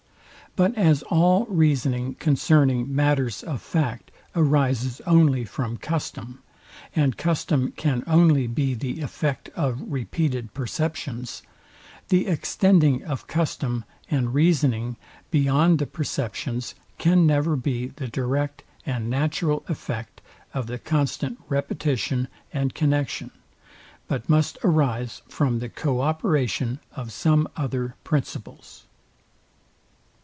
But 0.57 0.77
as 0.77 1.01
all 1.03 1.45
reasoning 1.45 2.15
concerning 2.15 2.93
matters 2.93 3.41
of 3.41 3.61
fact 3.61 4.11
arises 4.35 4.99
only 5.07 5.45
from 5.45 5.77
custom, 5.77 6.43
and 6.93 7.15
custom 7.15 7.71
can 7.77 8.03
only 8.05 8.47
be 8.47 8.73
the 8.73 8.99
effect 8.99 9.47
of 9.55 9.81
repeated 9.87 10.53
perceptions, 10.53 11.41
the 12.09 12.27
extending 12.27 13.01
of 13.05 13.27
custom 13.27 13.85
and 14.09 14.33
reasoning 14.33 14.97
beyond 15.29 15.79
the 15.79 15.87
perceptions 15.87 16.75
can 16.97 17.25
never 17.25 17.55
be 17.55 17.87
the 17.87 18.09
direct 18.09 18.65
and 18.85 19.09
natural 19.09 19.63
effect 19.69 20.19
of 20.53 20.67
the 20.67 20.77
constant 20.77 21.39
repetition 21.47 22.27
and 22.51 22.75
connexion, 22.75 23.31
but 24.09 24.27
must 24.27 24.57
arise 24.65 25.21
from 25.29 25.59
the 25.59 25.69
co 25.69 26.01
operation 26.01 26.81
of 26.93 27.13
some 27.13 27.47
other 27.55 27.95
principles. 28.03 28.83